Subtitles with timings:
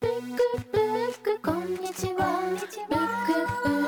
[0.00, 0.18] ブック
[0.72, 2.40] ブックこんにちは。
[2.48, 2.96] ブックブ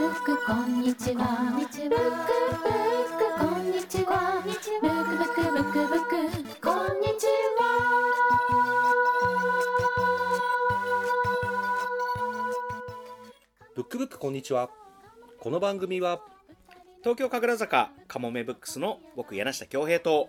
[0.08, 1.24] ックこんにちは。
[1.56, 2.00] ブックブッ
[3.16, 4.42] クこんにちは。
[4.44, 5.00] ブックブッ
[5.32, 7.60] クブックブックこんにちは。
[13.74, 14.68] ブックブックこんにちは。
[15.40, 16.20] この番組は
[17.00, 20.28] 東京神楽坂かもめブックスの僕柳下恭平と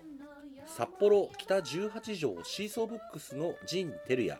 [0.66, 4.40] 札幌北18条シーソーブックスの陣照也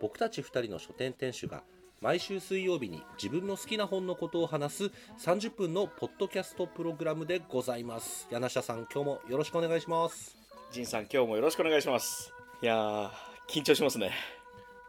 [0.00, 1.62] 僕たち2人の書店店主が
[2.00, 4.84] 毎週水曜日に自分の好きな本のことを話す
[5.18, 8.26] 30分のポッドキャストプログラムでございます。
[8.30, 10.34] 柳下さん今日もよろしくお願いします。
[10.72, 12.32] 仁さん今日もよろしくお願いします。
[12.62, 13.10] いやー
[13.48, 14.12] 緊張しますね。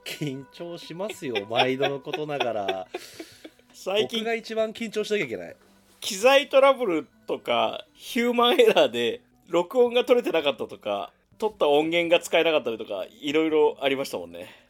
[0.05, 2.87] 緊張しますよ毎度のことながら。
[3.73, 5.55] 最近僕が一番緊張しなきゃいけない。
[5.99, 14.60] 機材トラブルとかヒューマンエラーで録音が取れてなかったとか取った音源が使えなかったりとかいろいろありましたもんね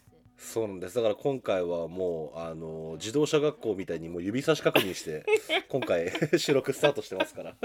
[0.42, 0.96] そうなんです。
[0.96, 5.24] だから今回はもうあの自動車学校みたいにもう指差し確認して
[5.70, 7.56] 今回 収録スタートしてますから。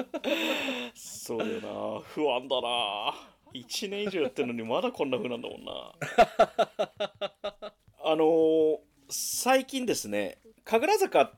[0.95, 2.01] そうだよな。
[2.01, 3.15] 不安だな。
[3.55, 5.95] 1年以上やってるのにまだこんな風なんだもんな。
[8.05, 11.33] あのー最近ですね神楽坂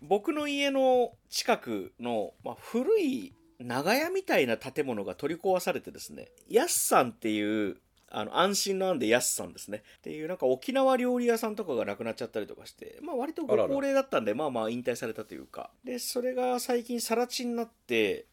[0.00, 7.76] 僕の家の近くの、まあ、古い長屋みたいな建物が取り壊されてですねやすさんっていう
[8.14, 9.82] あの安心の案でやすさんですね。
[9.98, 15.70] っていうなんか沖縄料理屋さんとかがなくなっちゃったりとかしてまあ割とご高齢だったんでまあまあ引退されたというか。
[15.82, 18.26] でそれが最近更地になって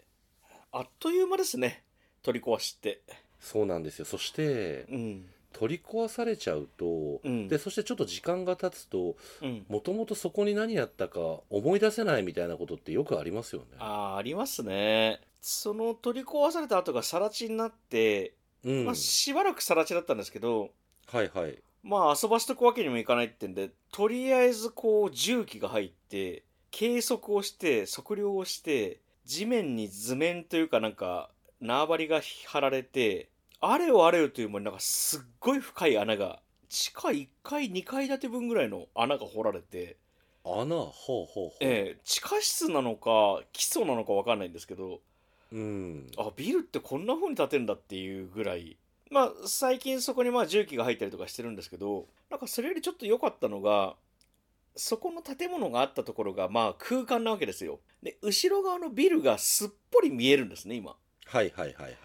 [0.72, 1.84] あっという間ですね。
[2.22, 3.02] 取り壊しって。
[3.40, 4.06] そうなんですよ。
[4.06, 5.26] そしてうん。
[5.52, 7.48] 取り壊されちゃうと、うん。
[7.48, 9.66] でそしてちょっと時間が経つとうん。
[9.70, 13.68] もともとそこに何やったか思い出せないみたいなことってよくありますよね。
[13.80, 15.22] あーありますね。
[15.42, 20.72] その取り壊された後が更地になって、うん、まあ、しばらく更地だったんですけど
[21.08, 21.58] はいはい。
[21.82, 31.30] まあ遊ばしとくわけにもいかないってんでとりあえずこう重機が入って計測をして測量をして地面に図面というかなんか
[31.62, 33.30] 縄張りが張られて
[33.62, 36.40] あれよあれよという間になんかすっごい深い穴が
[36.70, 39.98] 地下1階2階建て分ぐらいの穴が掘られて、
[40.46, 40.54] 穴？
[40.54, 41.52] ほうほうほう。
[41.60, 45.02] ええ地下室なのか基礎なのか分かんないんですけど
[45.52, 46.12] うん。
[46.18, 48.78] あビルってこんな風に建てるんだっていうぐらい
[49.10, 53.96] まあ最近そこにまあ重機が入ったりとかしてるんですけどなんかそれよりちょっと良かったのが
[54.76, 60.96] そこの建物があったところがまあ空間なわけですよで後ろ側のビルがすっぽり見えるんですね今
[61.26, 61.96] はいはいはいはい。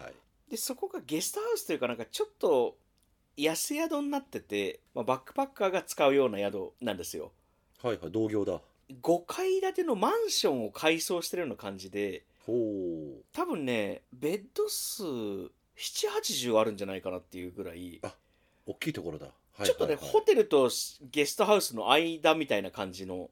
[0.49, 2.77] でそこがゲストハウスというかなんかちょっと
[3.37, 7.31] 安宿になってて、まあ、バックパッカーが使うような宿なんですよ
[7.81, 8.61] はいはい同業だ。
[9.01, 13.23] 5階建てのマンションを改装してるような感じでほう。
[13.33, 15.03] 多分ねベッド数
[15.77, 18.01] 780あるんじゃないかなっていうぐらい、
[18.65, 19.27] 大きいところだ。
[19.57, 20.69] はいちょっとね、はいはいホテルと
[21.11, 23.29] ゲストハウスの間みたいな感じの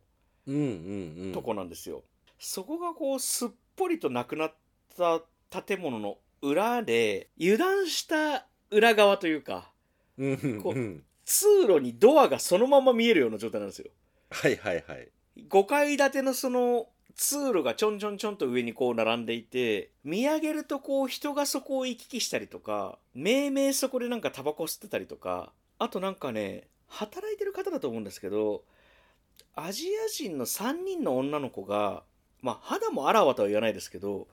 [0.48, 1.34] うんうんうん。
[1.34, 2.04] とこなんですよ、
[2.40, 4.54] そこがこうすっぽりとなくなっ
[4.98, 5.22] た
[5.64, 9.72] 建物の裏で油断した裏側というか
[10.18, 11.04] うんうんこううん。
[11.26, 13.90] 通路にドアがそのまま見えるような状態なんですよ
[14.30, 15.10] はいはいはい。
[15.50, 28.64] 5階建てのその通路がちょんちょんちょんと上にこう並んでいて見上げるとこう人がそこを行き来したりとかめいめいそこでなんかタバコ吸ってたりとかあとなんかね働いてる方だと思うんですけど
[29.56, 32.04] アジア人の3人の女の子が
[32.42, 34.28] まあ肌もあらわとは言わないですけど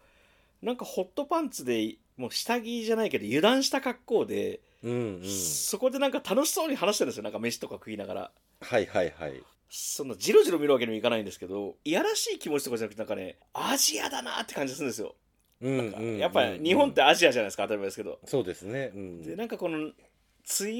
[0.63, 5.29] なんかホットパンツでもう下着じゃないけど油断した格好で、うんうん。
[5.29, 8.31] そこでなんか楽しそうに話してるんですよなんか飯とか食いながら。
[8.61, 9.43] はいはいはい。
[9.73, 15.15] そのジロジロ見るわけにもいかないんですけどいやらしい気持ちとかじゃなくてなんかねアジアだなって感じがするんですよ、
[15.61, 16.01] うんなんか。
[16.01, 18.91] やっぱり日本ってアジアじゃないですか当たり前ですけど、そうですね。
[18.95, 19.23] うん。
[19.23, 19.93] でなんかこの梅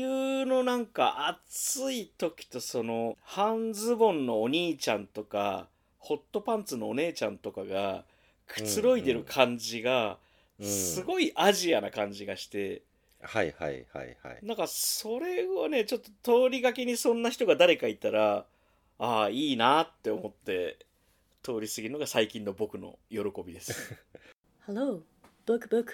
[0.05, 5.69] 雨のなんか暑い時とその半ズボンのお兄ちゃんとか
[5.99, 8.05] ホットパンツのお姉ちゃんとかが
[8.49, 10.19] くつろいでる感じが
[10.59, 12.83] うんすごいアジアな感じがして、
[13.22, 14.39] はいはいはいはい。
[14.43, 18.47] なんかそれをねちょっと通りがけにそんな人が誰かいたら
[19.02, 20.78] ああいいなって思って
[21.42, 23.97] 通り過ぎるのが最近の僕の喜びです。
[24.68, 25.00] Hello,
[25.47, 25.86] Book Book.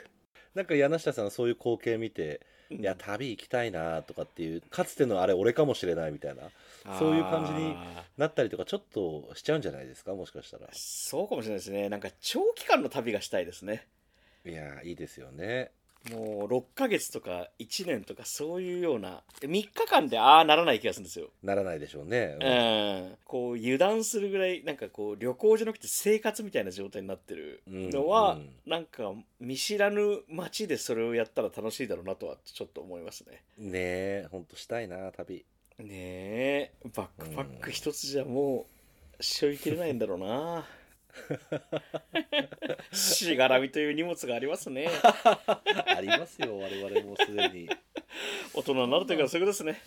[0.57, 6.51] なんか柳下さんそういう光景見て、いや旅行きたいなとかっていうかつてのあれ俺かもしれないみたいな
[6.99, 10.13] そういう感じにあなったりとかちょっとしちゃうんじゃないですか？
[10.15, 10.67] もしかしたら。
[10.67, 11.89] ーそうかもしれないですね。
[11.89, 13.87] なんか長期間の旅がしたいですね。
[14.45, 15.71] いやいいですよね
[16.11, 21.29] もう6ヶ月とか1年とかそういうような3日間でああならない気がするんですよ。
[21.43, 28.41] ならないでしょうね、うん、こう油断するぐらいなんかこう旅行じゃなくて生活みたいな状態になってるのは、うん。
[28.41, 33.43] うんなんか見知らぬ街でそれをやったら楽しいだろうなとはちょっと思いますね。
[33.59, 35.45] ねえほんとしたいな旅。
[35.79, 36.73] ねえ。
[36.95, 38.67] バックパック一つじゃも
[39.19, 40.67] う背負いきれないんだろうな
[42.93, 44.89] しがらみという荷物がありますね。
[45.87, 47.69] ありますよ我々もすでに。
[48.55, 49.83] 大人になるというかそういうことですね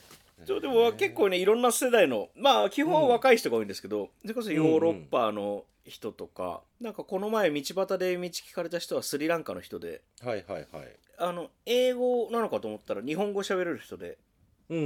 [0.46, 10.96] でも結構ねいろんな世代のまあ基本は若い人が多いんですけど、それこそヨーロッパの人とか、なんかこの前道端で道聞かれた人はスリランカの人ではいはいはい。
[11.18, 14.18] あの英語なのかと思ったら日本語喋れる人で
[14.70, 14.82] うんう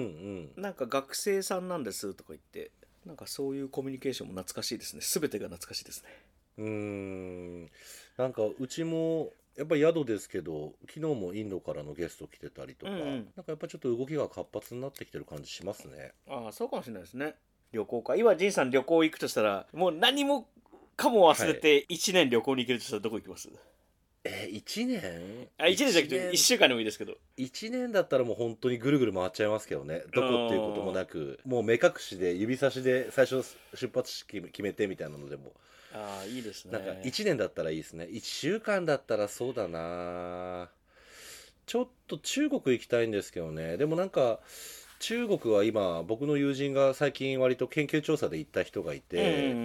[0.60, 0.62] ん。
[0.62, 2.72] なんか学生さんなんですとか言って
[3.06, 5.02] なんかそういうコミュニケーションも懐かしいですね。
[5.04, 6.10] 全てが懐かしいですね
[6.58, 7.72] うーん。
[8.18, 13.06] なんかうちもやっぱり宿ですけど昨日もインドからのゲスト来てたりとか、うんうん。
[13.06, 16.12] なんかやっぱちょっと動きが活発になってきてる感じしますね。
[16.28, 17.36] ああそうかもしれないですね。
[17.72, 18.16] 旅行か。
[18.16, 20.48] 今仁さん旅行行くとしたらもう何も
[20.96, 23.50] かも忘れて1年旅行に行けるとしたらどこ行きます、
[24.24, 25.48] え1年？
[25.58, 27.14] あ1年じゃなくて一1週間でもいいですけど。
[27.38, 30.04] 1年だったらもう本当にぐるぐる回っちゃいますけどね。
[30.14, 35.54] どこっていうこともなくもう目隠しで指差しで最初出発式決めてみたいなのでも
[35.94, 36.72] ああいいですね。
[36.72, 38.06] なんか1年だったらいいですね。
[38.06, 40.70] 1週間だったらそうだな。
[41.66, 43.78] ちょっと中国行きたいんですけどね。
[43.78, 44.40] でもなんか
[45.00, 49.56] 中国は今僕の友人が最近割と研究調査で行った人がいて、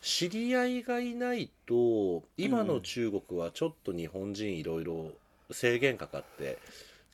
[0.00, 5.12] 知り合いがいないと今の中国はちょっと日本人いろいろ
[5.50, 6.58] 制限かかって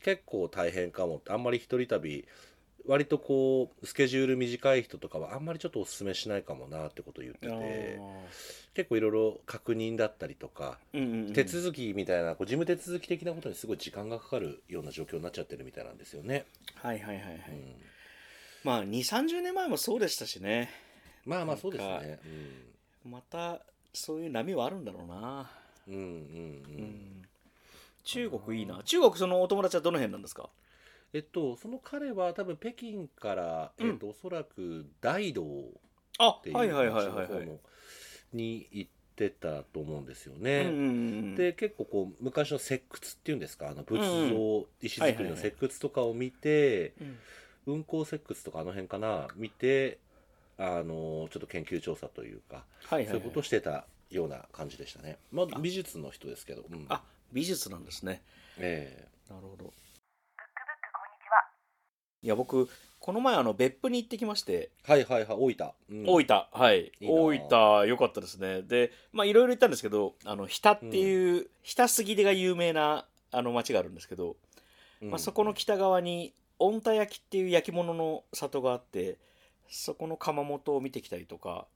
[0.05, 1.33] 結構大変かもって。
[1.33, 2.25] あんまり一人旅
[2.87, 8.01] 割とこうスケジュール短い人とかはあんまりちょっとお勧めしないかもなってことを言ってあてー。
[8.75, 11.33] 結構いろいろ確認だったりとかうんうんうん。
[11.33, 16.45] 手続きみたいなこう事務手続き的なことにすごい時間がかかるような状況になっちゃってるみたいなんですよね。
[16.77, 17.75] はいはいはいはい、うん。
[18.65, 20.71] まあ2 3 0年前もそうでしたしね。
[21.25, 22.19] まあまあそうですなんね。
[23.05, 23.61] また
[23.93, 25.51] そういう波はあるんだろうな、
[25.89, 26.05] うんうんうん。
[26.05, 26.09] う
[26.79, 27.23] うんん、
[28.05, 28.83] 中国いいな。
[28.85, 30.49] 中国そのお友達はどの辺なんですか？
[31.17, 33.89] えっと、その彼は多分北京から、うん。
[33.89, 35.47] えっと、おそらく大道っ
[36.19, 37.57] あていう方
[38.33, 41.37] に行ってたと思うんですようんね。
[41.37, 42.83] で結構こう昔の石窟っ
[43.23, 43.69] ていうんですか？
[43.69, 47.19] あの仏像、うん石造りの石窟とかを見て、うん
[47.65, 49.29] 雲光石窟とかあの辺かな？
[49.37, 49.99] 見て
[50.59, 55.19] あのちょっと研究調査というか、そういうことをしてたような感じでしたね。
[55.33, 55.59] まああ。
[55.61, 56.65] 美術の人ですけど。
[56.71, 56.87] うん。
[56.89, 57.03] あ
[57.33, 58.23] 美術なんですね。
[58.59, 59.09] え。
[59.29, 59.73] なるほど
[62.27, 62.69] いや僕
[62.99, 65.71] この前あの別府に行ってきまして、えはいはいはい大分。
[65.91, 66.05] うん。
[66.07, 66.81] 大分はい。
[66.81, 67.29] いいな大
[67.83, 68.63] 分良かったですね。
[68.63, 74.35] でまあいろいろ行ったんですけどあの日田っていう、日田杉出が有名なあの町があるんですけど、
[75.01, 75.11] うん。
[75.11, 79.19] まあ、そこの北側に御田焼きっていう焼き物の里があって
[79.69, 81.67] そこの窯元を見てきたりとか。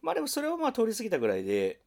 [0.00, 1.78] まあでもそれはまあ通り過ぎたぐらいで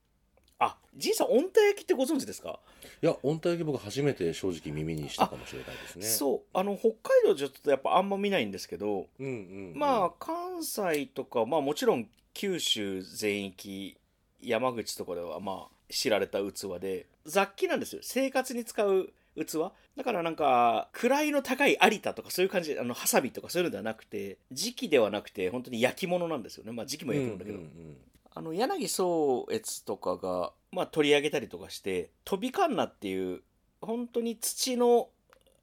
[0.59, 2.59] あじいさん御田焼きってご存知ですか、
[3.01, 6.05] いや、御田焼き僕初めて正直耳にしたかもしれないですね。
[6.05, 9.79] そうあの北海道ちょっとやっぱあんま見ないんですけど、うんうんうん。
[9.79, 13.97] まあ関西とかまあもちろん九州全域
[14.41, 18.01] 山口とかではまあ知られた器で雑器なんですよ。
[18.03, 19.71] 生活に使う器。
[19.97, 26.71] だからなんか位の高い有田とかそういう感じであのハサミとかそういうのではなくて時期ではなくて本当に焼き物なんですよね。
[26.71, 27.97] まあ時期も焼き物だけど、うんうん
[28.35, 33.41] あの柳宗悦とかが、まあ、取り上げたりとかして飛びかんなっていう
[33.81, 35.09] 本当に土の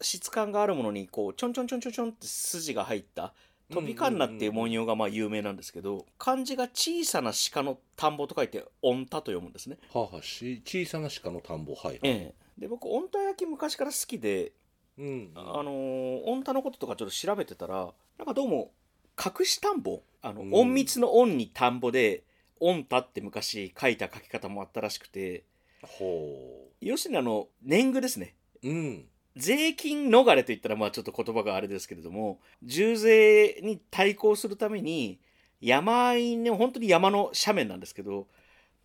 [0.01, 3.35] 質感があるものにこうちょんちょんちょんちょんちょんって筋が入った
[3.71, 9.79] 飛びかんなっていう文様がまあ有名なんですけど漢字が小さな鹿の田んぼと書いて「御田」と読むんですね。
[9.93, 14.53] はあはあし小さな鹿の田んぼはい、ええ、で僕御田焼き昔から好きで、
[14.99, 18.73] うんうん、あのー御田のこととかちょっと調べてたらなんかどうも
[19.19, 20.55] 隠し田んぼあの、うん。
[20.55, 22.25] 隠密の「隠」に田んぼで
[22.61, 25.45] 「御田」って昔書いた書き方もあったらしくて
[25.83, 35.19] ほ要するにあの年貢ですねううん税金逃れといったらまあちょっと言葉があれですけれども重税に対抗するために
[35.61, 38.27] 山あいの本当に山の斜面なんですけど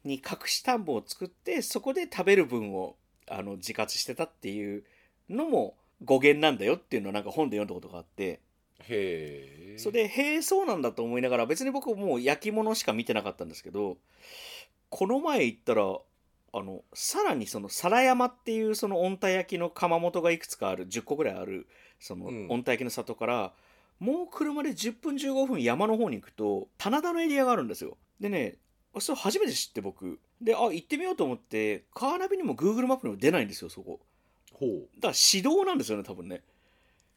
[0.03, 2.96] に隠し田んぼを作ってそこで食べる分を
[3.27, 4.84] あの自活してたっていう
[5.29, 8.39] のも語源なんだよっていうのをなんか本で読んだことがあって
[8.82, 13.98] へえそれでへえそうなんだと思いながら別に僕もう焼き物しか見てなかったんですけど
[14.89, 21.67] この前行ったらあのさらにその皿山っていうその御田焼きの窯元がいくつかある10個ぐらいある
[22.00, 22.48] そのうん。
[22.48, 23.53] 御田焼きの里から、
[24.00, 27.98] もう車で10分15分山の方に行くと棚田のエリアがあるんですよ。
[28.20, 28.55] でね
[29.00, 30.20] それ初めて知って僕。
[30.41, 34.00] であ行ってみようと思ってカーナビにも Google マップにも出ないんですよそこ。
[34.53, 36.41] ほだから指導なんですよね多分ね。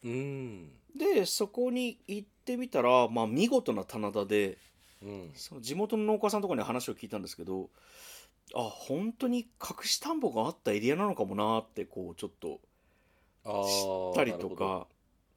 [0.05, 4.59] ううんでそこに行ってみたらまあ見事な棚田で
[5.03, 5.31] うん。
[5.35, 7.71] その地元の農家さんとかに話を聞いたんですけど
[8.55, 12.61] あ本当に隠し田んぼがあったエリアなのかもなってこうちょっと
[13.45, 14.87] あ知ーったりとか。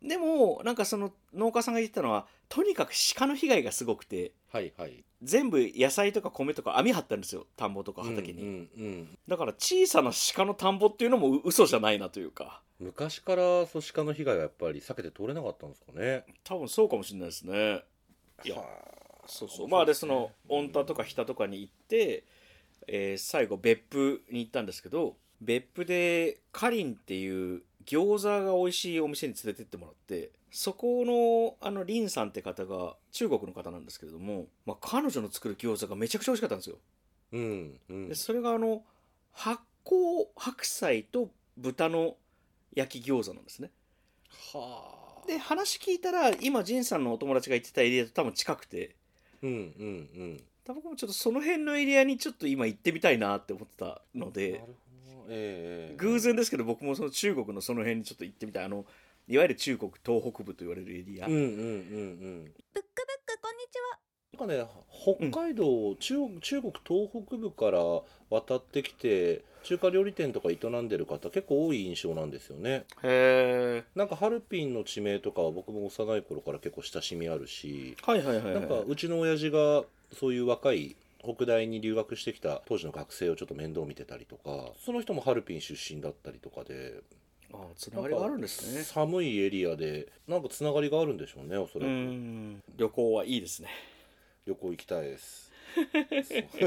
[0.01, 7.45] でもなんかその農家さんが言ってたのはとにかく鹿の被害がすごくてはいはい全部野菜とか米とか網張ったんですよ。
[7.55, 9.17] 田んぼとか畑に、うんうんうん。
[9.27, 12.61] だから小さな鹿の田んぼっていうのもう嘘じゃないなというか。
[12.79, 16.25] 昔からそう鹿の被害はやっぱり避けて通れなかったんですかね。
[16.43, 17.83] 多分そうかもしれないですね。
[18.43, 19.67] いやはあそうそう。
[19.67, 22.23] まあでその御田とか日田とかに行って、
[22.87, 36.75] えー最後別府に行ったんですけど別府でかりんっていう餃子が美味しいお店に連れてってもらってそこのあのリンさんって方が中国の方なんですけれども、まあ、彼女の作る餃子がめちゃくちゃ美味しかったんですよ。
[37.31, 38.09] うんうん。
[38.09, 38.83] でそれがあの
[39.31, 42.17] 発酵白菜と豚の
[42.75, 43.71] 焼き餃子なんですね。
[44.53, 45.27] はあ。
[45.27, 48.95] で話聞いたら今仁さんのお友達が行ってたエリアと多分近くて。
[49.41, 50.43] うんうんうん。
[50.65, 54.73] 多分僕もちょっとその辺のエリアにちょっと今行ってみたいなって思ってたのなるでほど。
[55.29, 55.95] ええ。
[55.97, 58.65] 偶然ですけど僕もその中国のその辺にちょっと行ってみたい。
[58.65, 58.85] あの
[59.27, 61.53] いわゆる中国東北部と言われるエリア、うんうんうんうん。
[61.53, 62.83] ブックブッ
[63.25, 63.99] クこんにちは。
[64.39, 64.65] なんかね
[65.31, 67.79] 北海道、中国中国東北部から
[68.29, 72.85] 渡ってきて中華料理店とか営んでる方結構多い印象なんですよね。
[73.03, 87.01] へえなんかハルピンの地名とかは僕も幼い頃から結構親しみあるしはいはいはい、はい、なんかうちの親父がそういう若い北大に留学してきた当時の学生をちょっと面倒見てたりとかその人もハルピン出身だったりとかで
[87.53, 88.83] あつながりがあるんですね。
[88.83, 92.63] 寒いエリアでなんかつながりがあるんでしょうねおそらうくん。
[92.77, 93.69] 旅行はいいですね。
[94.45, 95.51] 旅行行きたいです。
[95.73, 96.63] い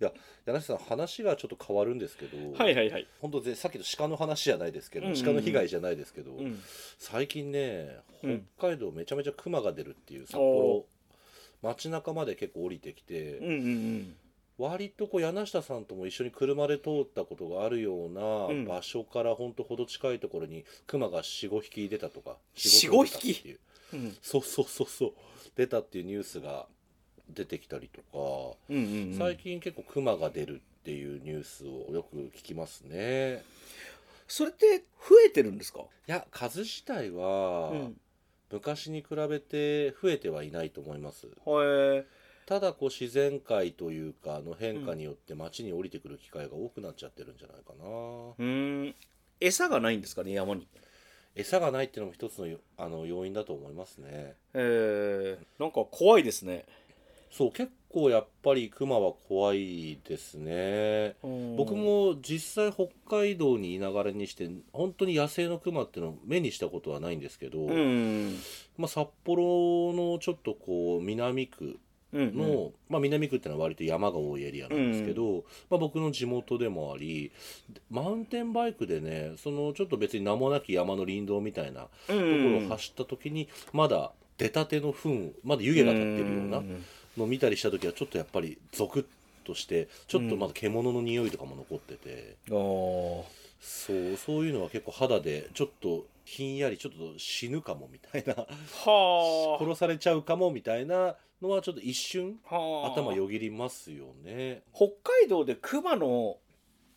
[0.00, 0.12] や
[0.44, 5.24] 柳瀬さん話がちょっと変わるんですけど、はいはいはい、本当ぜさっきの鹿の話じゃないですけど、うんうんうん。
[5.24, 6.60] 鹿の被害じゃないですけど、うん、
[6.98, 8.46] 最近ねうん。
[8.58, 10.86] 北海道めちゃめちゃクマが出るっていう札お幌
[11.62, 14.16] 街中まで結構降りてきて、うんうんうん
[14.58, 18.14] 割とこう柳下さんとも一緒に車で通ったことがあるよううん。
[18.66, 23.58] な場所から本当ほど近いところにクマが45匹出たとか4 45 5匹っていう。
[23.94, 24.16] うん。
[24.20, 25.12] そうそうそうそう。
[25.56, 26.66] 出たっていうニュースが
[27.30, 29.18] 出てきたりとか、うんうんうん。
[29.18, 33.44] 最近結構クマが出るっていうニュースをよく聞きますね。
[34.26, 38.00] それって増えてるんですか、いや数自体はうん、
[38.52, 41.26] 昔に比べて増えてはいないと思います。
[41.26, 42.06] へえ
[42.48, 47.86] ただこう自然界というかの変化によって街に降りてくる機会が多くなっちゃってるんじゃないかな、
[48.38, 48.94] うん。
[49.38, 50.66] 餌がないんですかね山に。
[51.34, 54.34] 餌がないっていうのも一つのよあの要因だと思いますね。
[54.54, 56.64] へえなんか怖いですね。
[57.30, 61.16] そう結構やっぱりクマは怖いですね。
[61.58, 68.38] 僕も実際北海道にいながらにして本当に野生のクマっていうのを目にしたことはないんですけど、うん。
[68.78, 71.78] まあ、札幌のちょっとこう南区
[72.12, 77.30] うんの、まあ、南区ってのは割と山が多いエリアなんですけど、まあ、僕の地元でもあり
[77.90, 86.62] マウンテンバイクでねそのちょっと別に名もなき山の林道みたいなとところを走った時にまだ出たての糞まだ湯気が立ってるような
[87.16, 89.04] のを見たりした時はちょっとやっぱりゾクッ
[89.44, 93.22] としてちょっとまだ獣の匂いとかも残ってて、あー。
[93.60, 98.34] そうそういうのは結構肌でちょっとひんやりちょっと死ぬかもみたいな。
[98.34, 104.62] は殺されちゃうかもみたいなのはちょっと一瞬頭よぎりますよね。
[104.74, 106.38] 北海道で熊の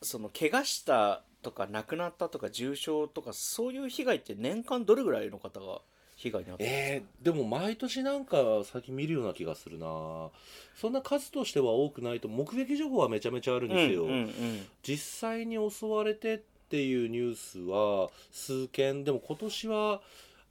[0.01, 5.81] その怪我したとか亡くなったとか重傷とかそういう被害って年間どれぐらいの方が
[6.15, 10.29] 被害に遭ってえー、でも毎年なんか最近見るような気がするな。
[10.75, 14.67] そんな数としては多くないと目撃情報はめちゃめちゃあるんですよ、うんうん。
[14.83, 16.38] 実際に襲われてっ
[16.69, 19.03] ていうニュースは数件。
[19.03, 20.01] でも今年は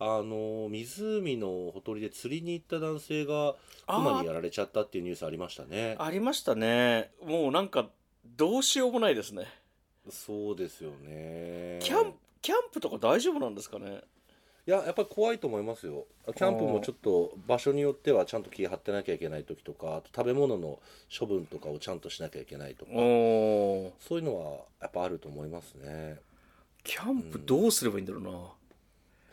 [0.02, 3.54] あの湖のほとりで釣りに行った男性が
[3.86, 5.94] 熊にやられちゃったっていうニュースありましたね。
[5.98, 7.10] ありましたね。
[7.24, 7.90] もうなんか
[8.36, 9.44] どうしようもないですね。
[10.08, 11.78] そうですよね。
[11.82, 14.00] キャンキャンプとか大丈夫なんですかね？
[14.66, 16.06] いややっぱり怖いと思いますよ。
[16.26, 20.78] キャンプもちょっと場所によってはちゃんと気張ってなきゃいけない時とかあと食べ物の
[21.18, 26.18] 処分とかをちゃんとしなきゃいけないとかおそういうのはやっぱあると思いますね。
[26.84, 28.30] キャンプどうすればいいんだろうな、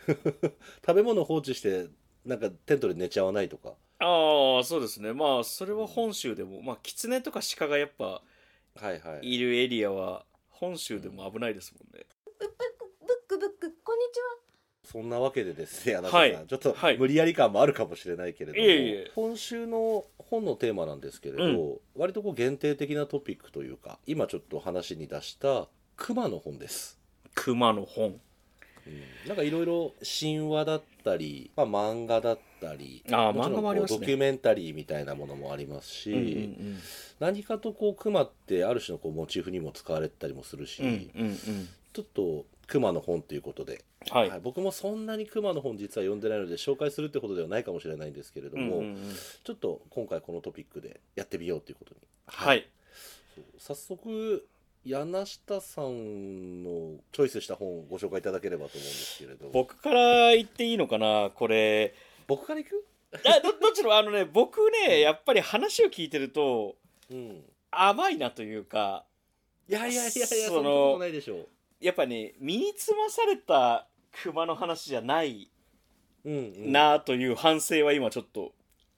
[0.86, 1.88] 食べ物放置して
[2.26, 3.76] なんかテントで寝ちゃわないとか。
[4.00, 5.14] ああそうですね。
[5.14, 6.62] まあそれは本州でも。
[6.62, 8.22] まあキツネとか鹿がやっぱ
[8.76, 9.36] はいはい。
[9.36, 12.06] いるエリアは本州でも危ないですもんね、
[12.40, 12.50] ブッ
[13.28, 14.48] クブックこんにちは。
[14.84, 16.98] そんなわけでですね、柳田さん、はいちょっとはい。
[16.98, 19.12] 無理やり感もあるかもしれないけれども、いえいえ。
[19.14, 27.00] 今週の本のテーマなんですけれど、割とこう限定的なトピックというか、今ちょっと話に出した熊の本です。
[27.36, 28.20] 熊の本
[28.88, 29.28] うん。
[29.28, 34.00] なんかいろいろ神話だったり、まあ、漫画だったりあ漫画もありますね。
[34.00, 36.56] ドキュメンタリーみたいなものもありますし、
[37.20, 41.38] 何かとこう熊ってある種のこうモチーフにも使われてたりもするし、うんうんうん。
[41.94, 49.16] ちょっと熊の本ということで、はい、はい僕もそんなに熊の本実は読んでないので紹介するってことではないかもしれないんですけれども、うんうんうん。
[49.44, 52.68] ちょっと今回このトピックでやってみようということに、はい、
[53.36, 53.44] そう。
[53.60, 54.46] 早速
[54.88, 59.50] 柳下さんのチョイスした本をご紹介いただければと思うんですけれど。
[59.52, 61.94] 僕から言っていいのかなこれ。
[62.28, 62.86] 僕から行く？
[63.26, 63.96] あどどっちの？
[63.96, 66.76] あのね僕ねやっぱり話を聞いてると
[67.12, 67.44] うん。
[67.70, 69.04] 甘いなというか
[69.68, 71.48] いやいやいやいやそんなことないでしょう。
[71.82, 73.88] やっぱね身につまされた
[74.24, 75.52] 熊の話じゃない
[76.24, 78.54] なという反省は今ちょっと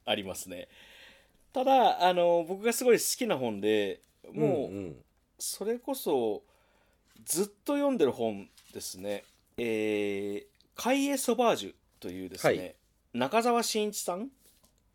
[0.05, 0.67] ありますね。
[1.51, 4.95] ただあの僕がすごい好きな本でもう、んん
[5.39, 6.43] それこそ
[7.25, 9.23] ずっと読んでる本ですね
[9.57, 12.75] 「えー、カイエ・ソバージュ」というですね、はい。
[13.13, 14.29] 中澤真一さん？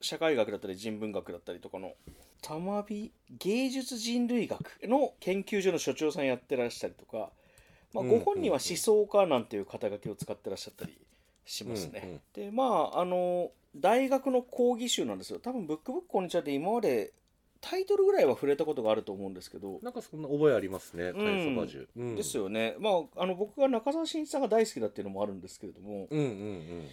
[0.01, 1.95] 社会学だったり人文学だったりとかの
[2.43, 7.31] 玉美芸術人類学の研究所の所長さんやってらっしゃるとか、
[7.95, 10.99] まあ、うんご本人は思想家なんていう肩書きを使ってらっしゃったり
[11.47, 12.01] しますね。
[12.05, 15.41] うんうんでまああの大学の講義集なんですよ。
[15.41, 17.13] 多分「ブックブックこんにちは」で今まで
[17.65, 21.15] タイトルぐらいは触れたことがあると思うんですけど、なんかそんな覚えありますね、ん。
[21.15, 21.87] カイソバージュ。
[21.97, 22.15] うん。
[22.15, 22.37] です。
[22.37, 26.85] よね、まあ、あの僕が中澤慎一さんが大好きだっていうのもあるんですけれども、うんうんうん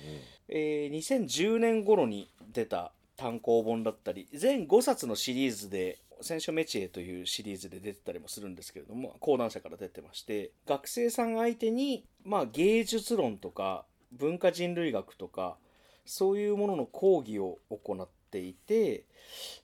[0.47, 15.57] えー2010年頃に出た単行本だったり全5冊のシリーズで「選書メチエ」というシリーズで出てたりもするんですけれども講談社から出てまして学生さん相手に、まあ、芸術論とか文化人類学とか
[16.05, 19.05] そういうものの講義を行っていて、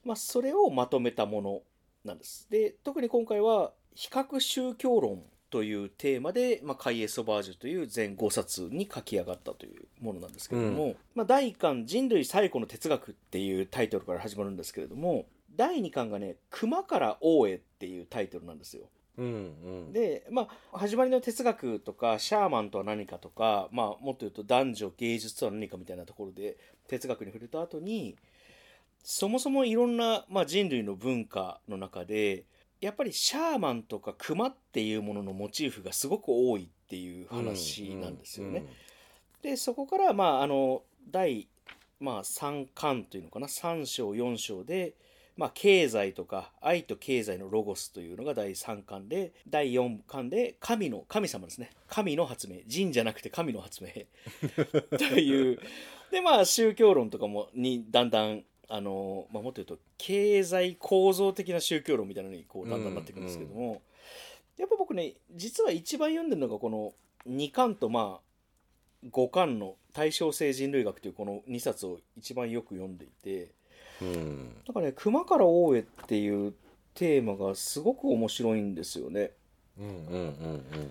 [0.04, 1.62] まあ、それをまとめたもの
[2.04, 2.46] なんです。
[2.50, 18.88] で特に今回は比較宗教論というテーマで、まあ、カイエ・ソバージュという全5冊に書き上がったというものなんですけれども、まあ、第1巻「人類最古の哲学」っていうタイトルから始まるんですけれども第2巻がね「熊から王へ」っていうタイトルなんですよ。
[19.16, 19.24] うん。
[19.24, 19.92] うんうん。
[19.92, 28.16] で、まあ、始まりの哲学とかシャーマンとは何かとか、まあ、もっと言うと男女芸術とは何かみたいなところで哲学に触れた後に
[29.02, 32.44] そもそもいろんな、まあ、人類の文化の中で
[32.80, 38.64] やっぱりシャーマンとか熊っていうもののモチーフがすごく多いっていう話なんですよね。
[39.42, 41.48] でそこからまああの第、
[42.00, 44.94] まあ、3巻というのかな？3章4章で、
[45.36, 51.70] まあ、経済とか愛と経済のロゴスというのが第3巻で第4巻で神の神様ですね。
[51.88, 52.58] 神の発明。
[52.66, 53.90] 人じゃなくて神の発明。
[54.96, 55.58] という。
[56.12, 63.82] でまあ宗教論とかもにだんだんあの、まあ、もっと言うと経済構造的な宗教論みたいなのにこうだんだんなっていくんですけども、
[64.56, 66.92] やっぱ僕ね実は一番読んでるのがこの
[67.28, 73.52] 2巻とまあ5巻の「対称性人類学」というこの2冊を一番よく読んでいて
[74.02, 74.56] うん。
[74.66, 76.54] なんかね「熊から王へ」っていう
[76.94, 79.30] テーマがすごく面白いんですよね。
[79.78, 80.90] うんうんうんうんうん。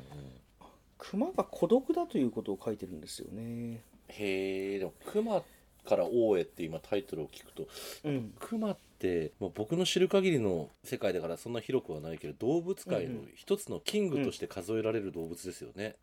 [0.98, 3.82] 熊が孤独だということを書いてるんですよね。
[4.08, 5.44] へえ、でも熊
[5.88, 7.68] から王へって今タイトルを聞くと、
[8.04, 15.96] うん、熊って、まあ、僕の知る限りの世界だからそんな広くはないけど動物界のうんうん一つのキングとして数えられる動物ですよね。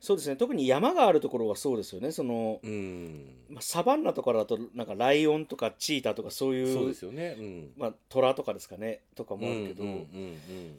[0.00, 3.34] そうですね特に山があるところはそうですよねその、うん。
[3.50, 7.36] まあ、サバンナとかだとなんかライオンとかチーターとかそういうそうですよね。
[7.38, 7.70] うん。
[7.76, 10.78] まあ、トラとかですかねとかうんもあるけど、うんうん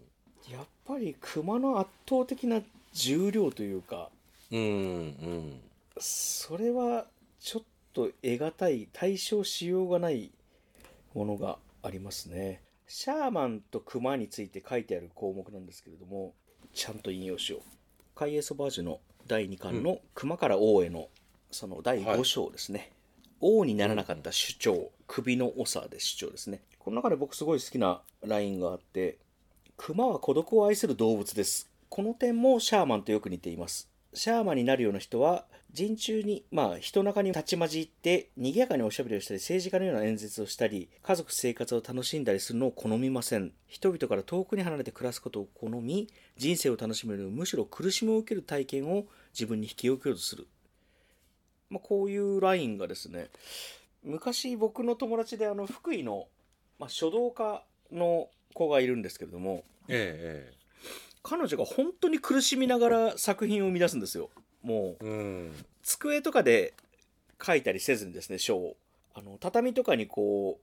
[0.50, 2.62] やっぱり熊の圧倒的な
[2.94, 4.10] 重量というか
[4.52, 4.60] うん。
[4.60, 5.62] うんうん。
[6.00, 7.06] それは
[7.40, 10.32] ちょっと得難い対象しようがない
[11.14, 12.62] ものがありますね。
[12.88, 16.34] シャーマンと熊について書いてある項目なんですけれども
[16.74, 17.62] ちゃんと引用しよう。
[18.16, 21.10] カイエ・ソバージュの第2巻の「熊から王への」
[21.52, 22.92] その第5章ですね、
[23.42, 26.62] 王にならなかった主張首の長で主張ですね。
[26.78, 29.18] この中で僕すごい好きなラインがあって
[29.78, 31.70] 熊は孤独を愛する動物です。
[31.90, 43.54] この点もシャーマンとよく似ていますシャーマンになるような人は人中にまあ人中に立ち混じって賑やかにおしゃべりをしたり政治家のような演説をしたり家族生活を楽しんだりするのを好みません。
[43.66, 50.48] 人々から遠くに離れて暮らすことを好み人生を楽しめるむしろ苦しみを受ける体験を自分に引き受けようとする、
[51.70, 53.30] まあ、こういうラインがですね
[54.04, 56.28] 昔僕の友達であの福井の、
[56.78, 60.59] まあ、書道家の子がいるんですけれどもええ。
[61.30, 64.32] 彼女が本当に苦しみながら作品を生み出すんですよ
[64.64, 65.10] もうええ。
[65.10, 65.66] うん。
[65.84, 66.74] 机とかで
[67.40, 68.76] 書いたりせずにですね書を
[69.14, 70.60] あの畳とかにこ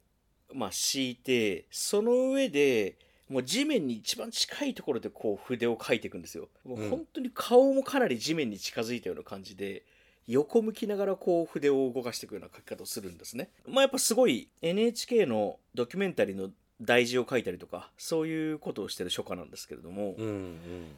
[0.50, 2.96] うまあ敷いてその上で
[3.29, 9.85] もう地面に一番近いところでこう筆を書いていくんですよもう本当に顔もかなり地面に近づいたような感じで
[10.26, 16.50] 横向きながらこう筆を動かしていくような書き方をするんですねまあやっぱすごい NHK のドキュメンタリーの
[16.81, 20.97] 題字を書いたりとかそういうことをしてる書家なんですけれども、うんうん。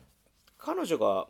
[0.58, 1.28] 彼女が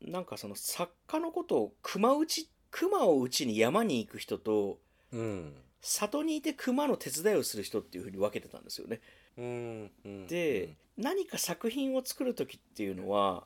[0.00, 4.78] なんかその作家のことを熊打ち熊を打ちに山に行く人と
[5.12, 9.00] うん里にいて熊の手伝いをする人っていうふうに分けてたんですよね。
[9.38, 13.44] うんうんで、何か作品を作る時っていうのは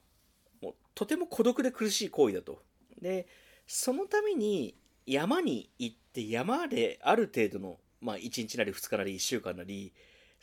[0.61, 2.63] もうとても孤独で苦しい行為だと。
[3.01, 3.27] で
[3.67, 4.77] そのために
[5.07, 9.93] 山に行って山である程度の、まあ、1日なり2日なり1週間なり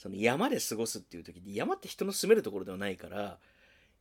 [0.02, 3.38] その山で過ごすっていう時に山って人の住めるところではないから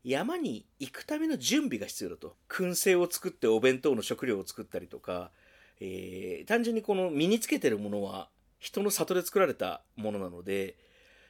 [0.02, 2.36] 山に行くための準備が必要だと。
[2.48, 5.30] 燻製を作ってお弁当の食料を作ったりとか、
[5.78, 10.76] えー単純にこの身につけてるものは人の里で作られたものなので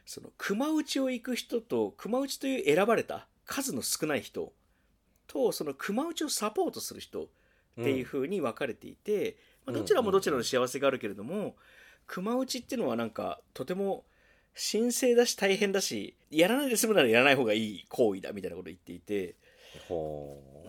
[0.07, 4.53] その熊打ちを行く人と熊打ちという選ばれた数の少ない人
[5.27, 7.27] とその熊打ちをサポートする人っ
[7.75, 11.57] ていう風に分かれていて、まあ、どちらもどちらの幸せがあるけれども、
[12.07, 14.05] 熊打ちっていうのはなんかとても
[14.55, 19.37] 神聖だし大変だしやらないで済むならやらない方がいい行為だみたいなことを言っていて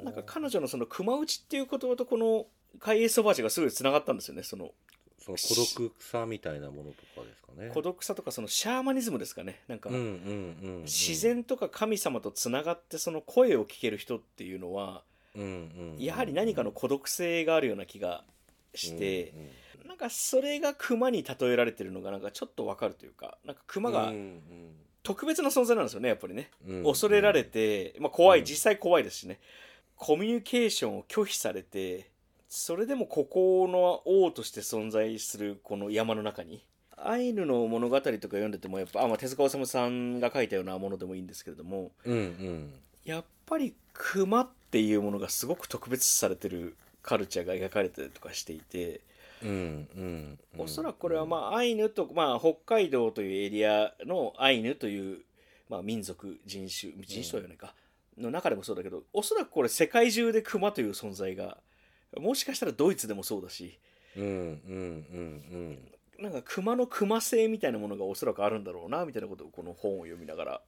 [0.04, 2.46] なんか彼女のその熊打ちっていう言葉とこの
[2.80, 4.72] 海江そばちがすごいつながったんですよねその
[5.24, 7.70] その孤独さみたいなものとかですかね。
[7.72, 9.62] 孤独さとかそのシャーマニズムですかね。
[9.68, 15.04] なんか自然とか神様とつながってその声を聞ける人っていうのは
[16.00, 18.24] やはり何かの孤独性があるような気が
[18.74, 19.34] して、
[19.88, 24.42] なんかそれが熊に例えられてるのがなんかちょっとわかるというかなんか熊がうんうん
[25.04, 29.40] 特別な存在なんですよねやっぱりね、うん恐れられて、まあ、怖いうん実際怖いですしね。
[29.96, 32.10] コミュニケーションを拒否されて
[32.50, 36.66] それでもここの王として存在するこの山の中に
[36.98, 42.74] アイヌの物語とか読んでてもやっぱあ、まあ、手塚治虫さんが書いたようなものでもいいんですけれどもうんうん。
[43.06, 49.02] やっぱり熊っていうものがすごく特別視されてるカルチャーが描かれてるとかしていて、
[49.44, 55.22] うんうんうんおそらくこれはまあアイヌと、まあ、北海道というエリアのアイヌという、
[55.70, 57.74] まあ、民族人種人種とは言わないか、
[58.18, 61.58] の中でもそうだけどおそらくこれ世界中で熊という存在が
[62.18, 63.80] もしかしたらドイツでもそうだし
[64.16, 65.06] うんうん
[66.20, 70.62] うんなんか熊の熊性みたいなものがおそらくあるんだろうなみたいなことをこの本を読みながら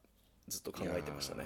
[0.48, 1.46] ずっと考うんえてましたね。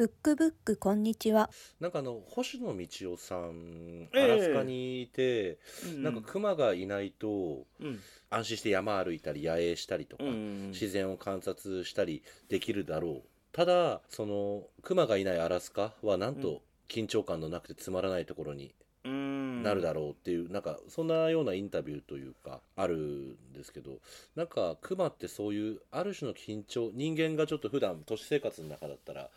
[0.00, 1.50] ブックブックこんにちは。
[1.78, 4.22] なんかあの星野道夫さんええ。
[4.22, 6.02] アラスカにいて、うん。
[6.02, 8.00] なんか熊がいないとうん。
[8.30, 13.22] 安心して山歩いたり野営したりとか、うん自然を観察したりできるだろう。
[13.52, 16.40] ただその熊がいないアラスカはなんうん。
[16.40, 19.62] と緊張感のなくてつまらないところにうん。
[19.62, 23.98] なるだろうっていう、なんかそんなようなインタビューというかあるんですけど
[24.34, 29.28] なんかクマってそういうある種の緊張人間がちょっと普段都市生活の中だったら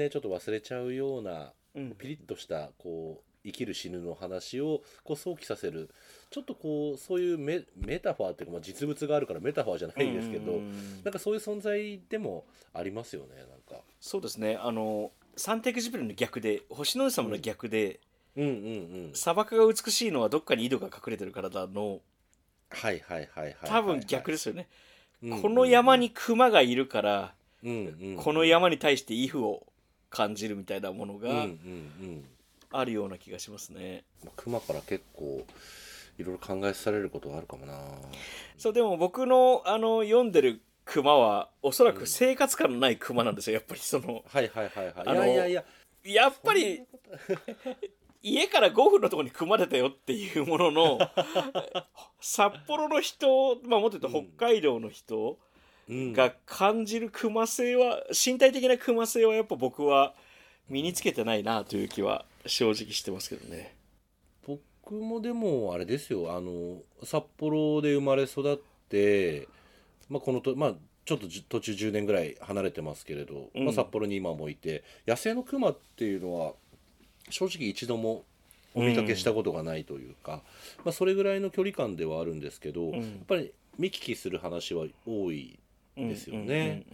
[0.00, 1.94] ねちょっと忘れちゃうようなうん。
[1.96, 5.88] ピリッとしたこう生きる死ぬの話をこう想起させる。
[6.30, 11.02] ちょっとこうそういうメメタファーっていうか、まあ、実物があるからメタファーじゃないんですけど、うん。
[11.04, 13.82] なんかそういう存在でもありますよねなんか。
[14.00, 14.58] そうですね。
[14.60, 18.00] あのサンテクジブリの逆で星の王子様の逆で、
[18.36, 18.56] うんうんう
[19.08, 19.10] ん。
[19.14, 22.00] 砂漠が美しいのはどっかに井戸が隠れてるからだの
[22.68, 23.54] はいはいはいはいはい。
[23.64, 24.68] 多分逆ですよね、
[25.22, 25.42] うん。
[25.42, 27.34] この山に熊がいるから、
[27.64, 28.16] うんうんうん。
[28.16, 29.66] この山に対して畏怖を
[30.10, 31.46] 感じるみたいなものがうんうんう
[32.06, 32.24] ん。
[32.72, 35.44] あるような気がしますね、まあ熊から結構
[36.18, 37.74] いろいろ考えされることがあるかもな。
[38.56, 45.16] そうでも僕のあの読んでる熊はおそらく生活感のない熊なんですよやっぱりそのはいはいはいはい。
[45.16, 45.64] いやいやいや。
[46.04, 46.82] やっぱり
[48.22, 50.98] 家から5分のところに熊出たよっていうものの
[52.20, 55.36] 札幌の人、まあ、もっと言うと北海道の人うん
[55.90, 60.14] が感じる熊性は身体的な熊性はやっぱ僕は
[60.68, 63.74] 身につけてないなという気は正直してますけどね。
[64.46, 69.48] 僕もでもあれですよあの札幌で生まれ育って、
[70.08, 70.74] まあ、このとまあ
[71.04, 73.64] ちょっとじ途中10年ぐらい離れてますけれど、うん。
[73.64, 76.52] まあ、札幌に今もいて野生のクマっていうのは
[77.30, 78.22] 正直一度も
[78.74, 80.42] お見かけしたことがないというか、
[80.84, 82.92] まあ、それぐらいの距離感ではあるんですけど、ん。
[82.92, 85.58] やっぱり見聞きする話は多い
[86.08, 86.84] ですよね。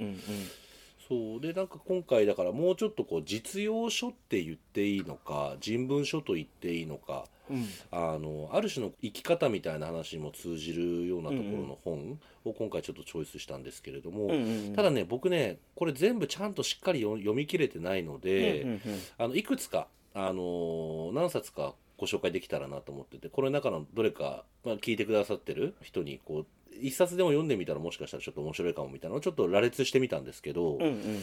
[1.08, 1.40] そう。
[1.40, 7.56] でなんか今回だからもうちょっとこう実用書って言っていいのか人文書と言っていいのかうん。
[7.56, 14.30] うんあのある種の生き方みたいな話にも通じるようなところの本を今回ちょっとチョイスしたんですけれども、
[14.74, 18.80] ただね僕ねこれ全部ちゃんとしっかり読読み切れてないので、
[19.18, 26.46] あのいくつか、あの何冊かご紹介できたらなと思っててこれの中のどれか、まあ、聞いてくださってる人にこう
[26.80, 31.22] 一冊でも読んでみたらもしかしたらちょっと面白いかもみたいなのをちょっと羅列してみたんですけど、うんうん。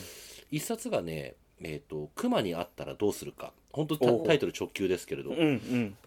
[0.52, 5.98] 一冊がね「えー、と熊に会ったらどうするか」本当タタイトル直球ですけれど、うんうん。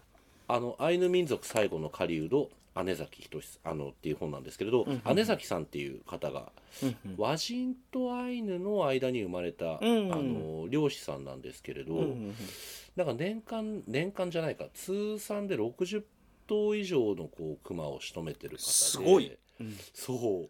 [0.47, 2.49] あのアイヌ民族最後の狩人
[2.83, 6.51] 姉崎仁あのっていう本なんですけれど、うんうん姉崎さんっていう方が
[6.83, 12.35] うん和人とアイヌの間に生まれた、うんあの漁師さんなんですけれど、うんうん
[12.95, 16.01] なんか年間年間じゃないか通算で60
[16.47, 19.77] 頭以上のこう熊を仕留めてる方ですごい、うん。
[19.93, 20.13] そ
[20.45, 20.49] う。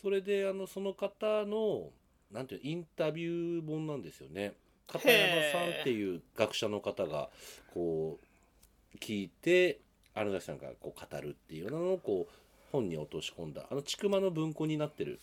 [0.00, 1.90] それであのその方の
[2.32, 4.54] なんていうインタビュー本なんですよね。
[4.86, 7.28] 片山さんっていう学者の方が
[7.74, 9.80] こう聞いて
[10.14, 12.32] 荒崎さんがこう語るっていうのをこう
[12.72, 15.18] 本に落とし込んだあの千曲の文庫になってる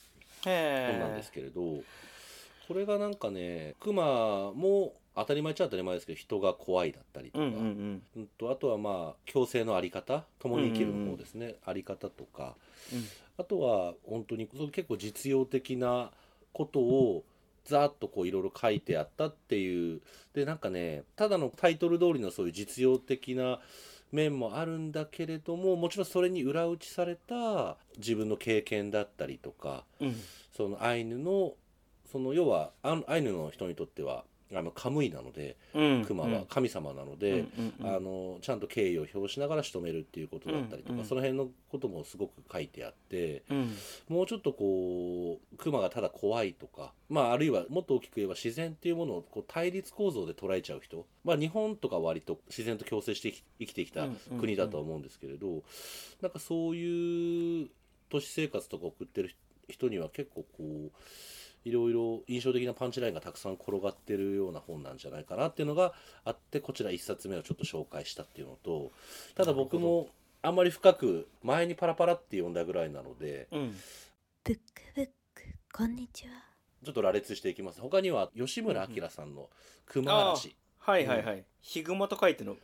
[0.45, 1.61] へ本なんですけれど
[2.67, 8.01] これがなんかね熊も当たり前っちゃ当たり前ですけど人が怖いだったりとか、うんうんうん。
[8.17, 12.55] うんとあとはまあ共生のあり方共に生きるの方ですね、あり方とか。
[13.37, 16.11] あとは本当に結構実用的な
[16.51, 17.23] ことを
[17.65, 20.01] ざーっとこういろいろ書いてあったっていう。
[20.33, 23.59] でなんかねただのタイトル通りのそういう実用的な
[24.11, 30.15] 面もあるんだけれどももちろんそれに裏打ちされた自分の経験だったりとかうん。
[30.55, 31.53] そのアイヌの
[32.11, 34.23] その要はあアイヌの人にとっては
[34.55, 37.45] あのカムイなのでうん熊は神様なので、
[37.81, 43.75] あのちゃんと敬意を表しながら仕留めるっていうことだったりとか、その辺のこともすごく書いてあってうん。
[44.09, 54.07] もうちょっとこう熊がただ怖いとか、まあ、あるいはもっと大きく言えば自然っていうものをこう対立構造で捉えちゃう人、まあ、日本とかは割と自然と共生して生き生きてきた
[54.39, 55.63] 国だとは思うんですけれど、
[56.21, 57.69] なんかそういう
[58.09, 59.35] 都市生活とか送ってる
[59.69, 60.91] 人には結構こう
[61.65, 65.93] いろいろ印象的なパンチラインがたくさん転がってるような本なんじゃないかなっていうのが
[66.25, 68.91] あってこちら1冊目をちょっと紹介したっていうのと
[69.35, 70.09] ただ僕も
[70.41, 73.75] あんまり深く前にパラパラって読んだぐらいなのでうん。
[74.43, 74.61] ブック
[74.95, 75.11] ブック
[75.71, 76.31] こんにちは。
[76.83, 77.79] ちょっと羅列していきます。
[77.79, 79.49] 他には吉村明さんの
[79.87, 81.45] 「熊嵐」はいはいはい。
[81.61, 82.57] ヒグマと書いての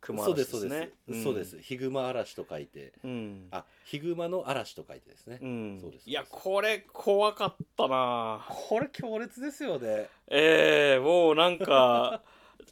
[0.00, 1.58] 熊嵐ですすそうでねす、そうです。
[1.60, 2.92] ヒグマ嵐と書いて。
[3.02, 3.48] うん。
[3.50, 5.78] あヒグマの嵐と書いてですね、うん。
[5.80, 8.44] そうですいやこれ怖かったな。
[8.48, 10.08] これ強烈ですよね。
[10.28, 12.22] ええもうなんか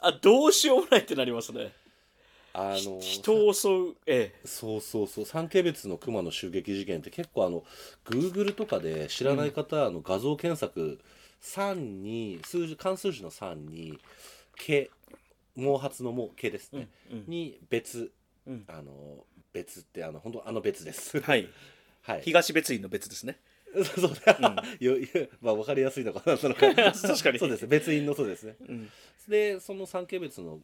[0.00, 1.72] あどうしようもないってなりますね。
[2.52, 3.96] あのひ人を襲う。
[4.06, 5.24] えそうそうそう。
[5.24, 7.64] 三毛別の熊の襲撃事件って結構あの
[8.04, 11.00] Google とかで知らない方、あの画像検索
[11.42, 13.98] 3に数字漢数字の3に
[14.56, 14.90] 毛
[15.56, 17.24] 毛髪の毛毛ですえね、うんうん。
[17.28, 18.12] に別。
[18.46, 18.64] うん。
[18.66, 21.20] あの別ってあの本当あの別です。
[21.20, 21.48] はい。
[22.02, 22.22] はい。
[22.22, 23.38] 東別院の別ですね。
[23.96, 25.06] そうだ、 よよ
[25.40, 27.38] まあ分かりやすいのかなその 確かに。
[27.38, 27.66] そうです。
[27.66, 28.56] 別院のそうですね。
[28.68, 28.90] うん。
[29.28, 30.60] でその三景別の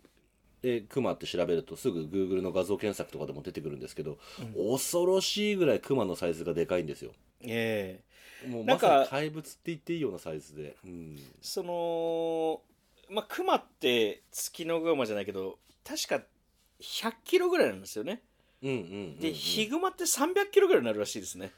[0.63, 4.19] でクマって調べるとすぐ Google の画像検索とかでも出てくるんですけど、
[4.55, 7.13] 恐ろしいぐらいクマのサイズがでかいんですよ。
[7.43, 8.11] ええ。
[8.49, 12.63] もうなんかまさに怪物って言っていいようなサイズで、うん、その
[13.11, 16.25] まあ熊って月のグマじゃないけど確か
[16.81, 18.23] 100キロぐらいなんですよね。
[18.63, 21.53] うんうんでヒグマって300キロぐらいになるらしいですね。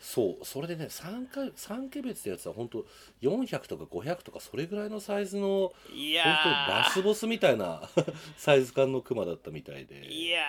[0.00, 2.86] そうそれでね三回三景別ってやつは本当
[3.20, 7.82] 400とか500とかそれぐらいのサイズのい本当ラスボスみたいな
[8.36, 10.06] サイズ感のクマだったみたいで。
[10.12, 10.40] いや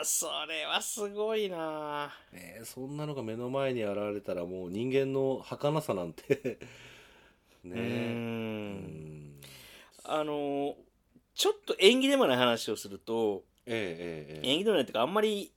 [0.00, 6.58] ーそれはすごいなねえそんなのが目の前に現れたらもう人間の儚さなんて。
[7.64, 9.07] ねえ
[10.08, 10.74] あのー
[11.34, 15.52] ちょっと縁起でもない話をするとえええええ縁起でもないっていうかあんまり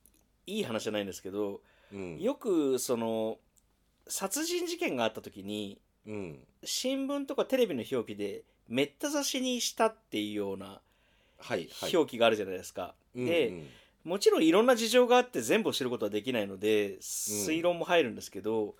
[0.46, 1.60] いい話じゃないんですけど
[1.92, 2.20] えうん。
[2.20, 3.38] よくその
[4.06, 6.38] 殺人事件があった時にうん。
[6.62, 10.80] 新聞とかテレビの表記でめった刺しにしたっていうような
[11.40, 11.96] はいはい。
[11.96, 12.94] 表記があるじゃないですか。
[13.16, 13.66] うんで、うん。
[14.04, 18.74] もちろんいろんな事情があって全部を知ることはできないので推論も入るんですけど、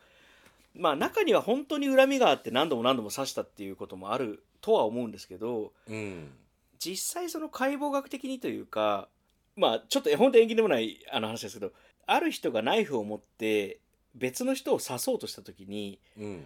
[0.77, 6.31] まあ中には本当に恨みがあって何度も何度も刺したっていうこともあるとは思うんですけどうん。
[6.79, 9.09] 実際その解剖学的にというか
[9.57, 11.73] まあちょっと本当縁起でもないあの話ですけど
[12.07, 13.79] ある人がナイフを持って
[14.15, 16.45] 別の人を刺そうとした時にうん。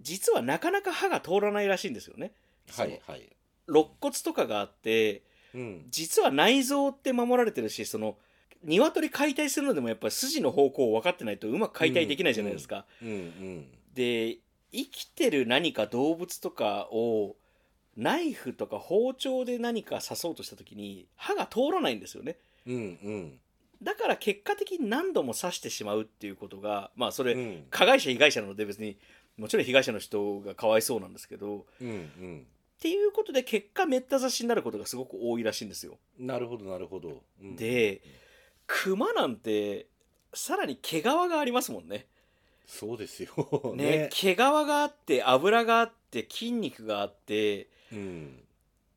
[0.00, 2.32] 実はなかなか歯が通らないらしいんですよね。
[2.70, 3.28] はいはい。
[3.66, 5.22] 肋骨とかがあって
[5.54, 5.86] うん。
[5.90, 8.16] 実は内臓って守られてるしその
[8.64, 12.86] 鶏解体するのでもやっぱり筋の方向を分かってないとうまく解体できないじゃないですか。
[13.02, 13.66] うんうん。
[13.94, 14.38] で
[14.72, 17.36] 生きてる何か動物とかを
[17.98, 22.36] ナイフとか包丁で何か刺そうとした時に歯が通らないんですよね。
[22.64, 23.40] うんうん。
[23.82, 27.64] だから結果的に何度も刺してしまうっていうことがまあそれ、うん。
[27.70, 28.96] 加害者被害者なので別に
[29.36, 32.46] もちろん被害者の人がかわいそうなんですけどうんうん。
[32.78, 35.98] っていうことで結果めった刺しになることがすごく多いらしいんですよ。
[36.20, 37.56] なるほどなるほど、うん。
[37.56, 38.00] で
[38.68, 39.86] 熊なんて
[40.32, 42.06] さらに毛皮がありますもんね。
[42.64, 43.32] そうですよ。
[43.74, 44.08] ね。
[44.12, 48.42] 毛皮があって油があって筋肉があってうん。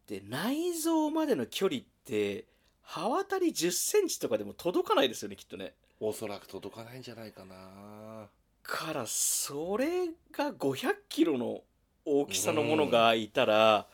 [0.08, 2.45] で内臓までの距離って
[2.84, 5.73] 刃渡り1 0センチとかでも届かないですよねきっとね。
[5.99, 8.27] おそらく届かないんじゃないかな。
[8.63, 11.62] からそれが500キロの
[12.06, 13.88] 大きさのものがいたら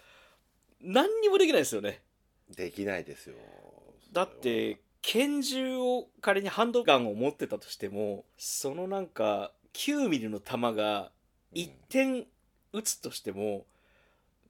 [0.82, 2.02] 何にもできないですよね。
[2.56, 3.36] できないですよ。
[4.14, 11.12] だって拳銃を仮にハンドガンを持ってたとしてもそのなんか9ミリの弾が
[11.54, 12.26] 1点
[12.74, 13.66] 撃つとしても、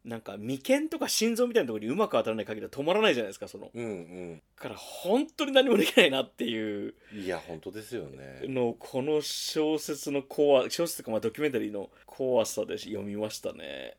[0.07, 3.69] なんか眉間とか心臓みたいなところにうまく当たらない限りは止まらないじゃないですかその。
[3.73, 4.41] うんうん。
[4.55, 6.93] だから本当に何もできないなっていう。
[7.13, 8.41] いや本当ですよね。
[8.47, 13.97] のをこの小説の怖小説とかまあドキュメンタリーの怖さで読みましたね。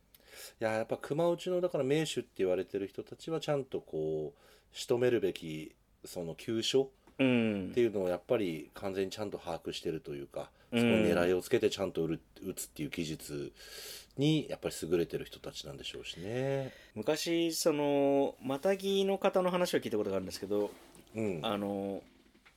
[0.58, 5.74] いややっぱ熊内のだから名手って言われてる人たちはちゃんとこう仕留めるべき
[6.06, 7.68] その急所うん。
[7.72, 10.80] っていうのをやっぱり完全にちゃんと把握してるというか、うん。
[10.80, 12.18] そこに狙いをつけてちゃんと打
[12.54, 13.52] つっていう技術
[14.18, 16.72] にやっぱり優れてる人たちなんでしょうしね。
[16.94, 20.70] 昔そのマタギの方の話を聞いたことがあるんですけど
[21.14, 22.02] うん、あの、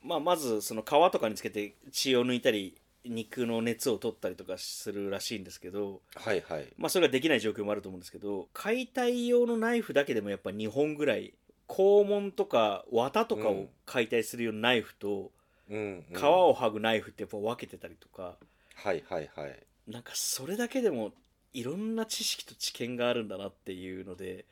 [0.03, 6.67] まあ、まずその皮とかにつけて血を抜いたり肉の熱を取ったりとかするらしいんですけど、はいはい。
[6.77, 11.33] まあ、それができない状況もあると思うんですけど解体用のナイフだけでもやっぱ2本ぐらい
[11.67, 15.31] 肛門とか綿とかをうん解体するようなナイフと、
[15.69, 18.35] うん、うん皮を剥ぐナイフってやっぱ分けてたりとか
[18.75, 19.59] はいはいはい。
[19.87, 21.11] なんかそれだけでも
[21.53, 24.45] いろんな知識と知見があるんだなっていうので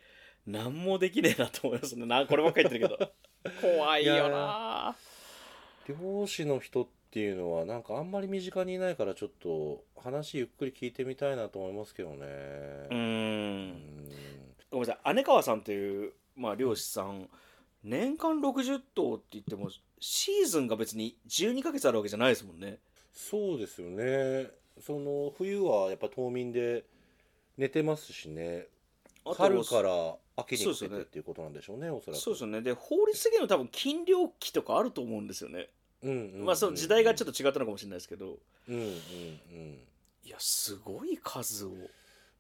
[0.45, 2.05] 何もできねえなと思いますね。
[2.05, 3.11] なこればっかり言ってるけど。
[3.61, 4.95] 怖いよな。
[5.87, 12.25] 漁師の人っていうのはなんかあんまり身近にいないからちょっと話ゆっくり聞いてみたいなと思いますけどね。
[12.25, 13.67] ううん。
[13.69, 14.09] ん。
[14.71, 15.15] ごめんなさい。
[15.15, 17.29] 姉川さんという、まあ、漁師さん
[17.83, 22.79] 年間60頭って言ってもシーズンが別に12ヶ月あるわけじゃないですもんね。
[23.13, 24.49] そうですよね。
[24.81, 26.85] その冬はやっぱ冬眠で
[27.57, 28.67] 寝てますしね。
[29.25, 32.19] あと春から秋にかけそうですよねてっていうことなんでしょうね、おそらく。
[32.19, 32.61] そうですよね。
[32.61, 35.69] で法律的には多分禁漁期とかあると思うんですよね、
[36.01, 38.37] うんうんうんまあその時代がちょっと違ったのかもしれないですけど。
[38.69, 39.79] うんうんうん。
[40.23, 41.71] いやすごい数を。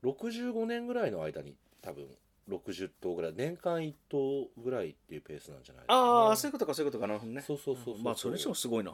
[0.03, 2.07] 65年ぐらいの間に多分
[2.49, 7.07] 60頭ぐらい年間1頭ぐらいっていうペースなんじゃないですか、ああそういうことかそういうことか。
[7.07, 7.41] なるほどね。
[7.41, 8.03] そうそうそうそう。
[8.03, 8.93] まあそれにしてもすごいな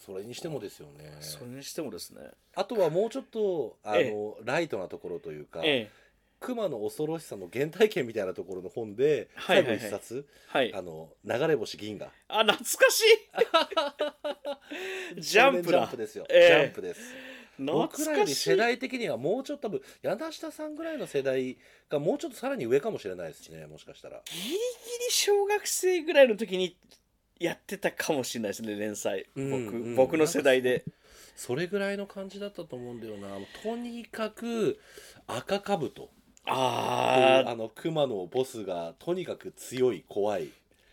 [0.00, 1.16] それにしてもですよね。
[1.20, 2.22] それにしてもですね。
[2.56, 6.00] あとはもうちょっとあの、えライトなところというか、ええ。
[6.40, 10.72] 熊の恐ろしさの原体験みたいなところの本で最後一冊、はい。
[10.74, 12.10] あの流れ星銀河。
[12.28, 13.02] あ懐かし
[15.18, 15.20] い。
[15.20, 16.46] ジャンプ少年ジャだンプですよ、ええ。
[16.46, 17.00] ジャンプです。
[17.58, 21.58] 懐僕らより世代的にはもうちょっと多分柳下さんぐらいの世代
[21.90, 24.22] がもうちょっとさらに上かもしれないですねもしかしたら。
[24.24, 24.58] ギリギリ
[25.10, 26.76] 小学生ぐらいの時に
[27.40, 29.26] やってたかもしれないですね連載。
[29.34, 29.96] 僕,、うんうん。
[29.96, 30.84] 僕の世代で。
[31.34, 33.28] それぐらいの感じだったと思うんだよな。
[33.62, 34.78] とにかく
[35.26, 36.10] 赤かぶと
[36.46, 40.48] あああの熊のボスがとにかく強い怖い。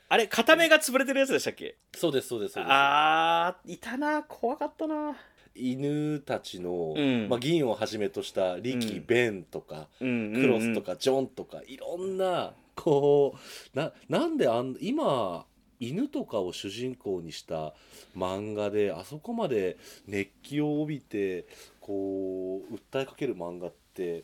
[0.09, 1.75] あれ片目が潰れてるやつでしたっけ？
[1.97, 2.73] そうですそうですそうです。
[2.73, 4.23] あーいたな。
[4.23, 5.17] 怖かったな。
[5.53, 7.27] 犬たちの、うん。
[7.27, 9.05] まあ、銀をはじめとしたリキ、うん。
[9.05, 15.45] ベンとかうんクロスとかかジョンとかいろんなこうななんであん今
[15.79, 17.73] 犬とかを主人公にした
[18.15, 21.45] 漫画であそこまで熱気を帯びて
[21.79, 24.23] こう訴えかける漫画って、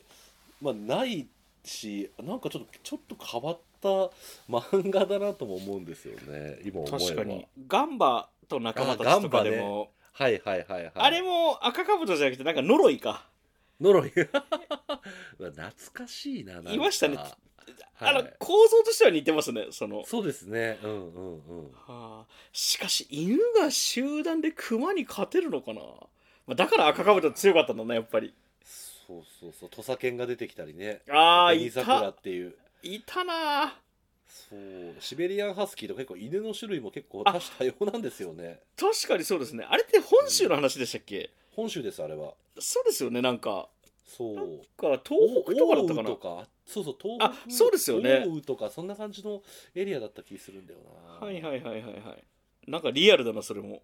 [0.62, 1.28] まあ、ない
[1.64, 3.88] しなんかちょっとちょっと変わった
[4.50, 6.60] 漫画だなとも思うんですよね。
[6.66, 7.00] 今思えば。
[7.00, 7.48] 確かに。
[7.68, 9.92] ガンバと仲間たちとかでも。
[10.14, 10.92] はいはいはいはい。
[10.94, 13.26] あ,、れも赤かぶとじゃなくてなんか呪いか。
[13.82, 14.12] 呪い。
[15.38, 16.74] 懐かしいななんか。
[16.74, 17.18] いましたね
[17.96, 18.16] はい。
[18.16, 20.04] あの構造としては似てますねその。
[20.06, 20.80] そうですね。
[20.84, 21.72] うんうんうん。
[21.88, 28.34] はあ、しかし犬が集団で熊に勝てるのかな、まあ、だから赤かぶと強かったんだなやっぱり。
[29.08, 29.70] そうそうそう。
[29.70, 31.02] 土佐犬が出てきたりね。
[31.12, 32.10] ああいた。
[32.10, 32.56] っていう。
[32.84, 33.76] いたな。
[34.28, 34.96] そう。
[35.00, 38.60] シベリアンハスキーと結構犬の種類も結構多種多様なんですよね。
[38.78, 39.66] 確かにそうですね。
[39.70, 42.34] あれって本州の話でしたっけ、本州ですあれは。
[42.60, 43.68] そうですよねなんか
[44.16, 44.36] そう。
[44.78, 46.10] か東北とかだったかな？
[46.10, 46.48] とか？
[46.66, 48.24] そうそう東あそうですよね。
[48.26, 49.42] 奥羽とかそんな感じの
[49.76, 50.80] エリアだった気するんだよ
[51.20, 51.26] な。
[51.26, 52.24] はいはいはいはいはい。
[52.68, 53.82] なんかリアルだなそれも。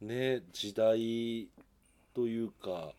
[0.00, 1.48] ね時代
[2.14, 2.92] というか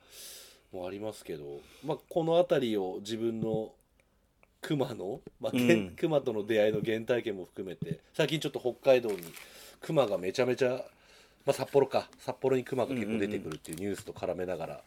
[0.72, 3.72] もありますけど、まあ、この辺りを自分の
[4.62, 9.18] 熊の、まあ原うん熊との出会いの原体験も含めて最近ちょっと北海道に
[9.82, 10.84] 熊がめちゃめちゃ、ま
[11.48, 12.08] あ、札幌か。
[12.20, 14.82] 札幌に熊が結構出てくるっていうニュースと絡めながら、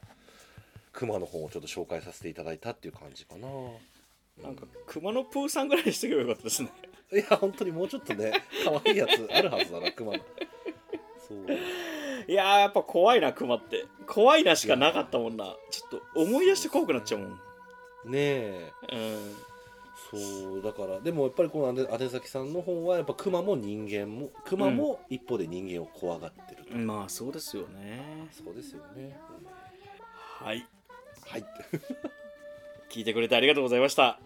[0.94, 3.48] 熊の本をちょっと紹介させていただいたっていう感じかな。
[4.42, 6.70] なんか熊野プーさんぐらいにしておけばよかったですね。
[7.12, 8.32] いや本当にもうちょっとね
[8.64, 10.18] 可愛いやつあるはずだな熊の。
[11.28, 11.46] そう。
[12.26, 13.84] いやーやっぱ怖いな熊って。
[14.06, 15.56] 怖いなしかなかったもんな。
[15.70, 17.30] ちょっと思い出して怖くなっちゃうもん。
[17.30, 17.38] ね
[18.12, 18.72] え。
[18.92, 19.36] うん。
[20.10, 28.28] そうだからでもやっぱりこの姉姉崎さんの本はやっぱ熊も人間も熊も一方で人間を怖がってると、まあそうですよね。
[28.32, 29.16] そうですよね、
[30.38, 30.66] はい
[31.26, 31.44] はい。
[32.90, 34.18] 聞いてくれてありがとうございました。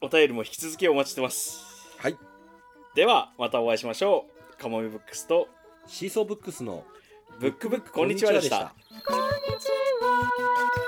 [0.00, 1.64] お便りも引き続きお待ちしてます。
[1.98, 2.18] はい。
[2.94, 4.56] ではまたお会いしましょう。
[4.56, 5.48] カモメブックスと
[5.86, 6.84] シーソーブックスの
[7.38, 8.74] ブックブックこんにちはでした。
[9.06, 10.84] こんにちは。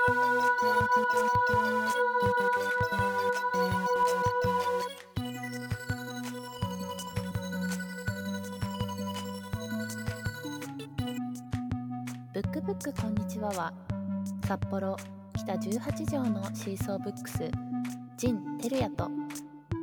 [12.33, 13.73] ブックブックこんにちはは
[14.47, 14.95] 札幌
[15.37, 17.51] 北18条のシーソーブックス
[18.17, 19.07] 陣照也と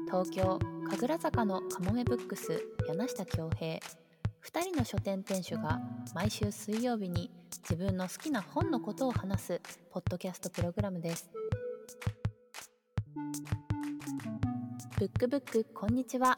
[0.07, 0.59] 東京
[0.91, 3.79] 神楽坂のかもめブックス柳下恭平。
[3.79, 5.81] 2人の書店店主が
[6.13, 7.31] 毎週水曜日に
[7.63, 9.61] 自分の好きな本のことを話す
[9.93, 11.31] ポッドキャストプログラムです。
[14.99, 16.37] ブックブックこんにちは。